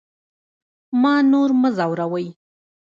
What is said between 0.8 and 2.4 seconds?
ما نور مه ځوروئ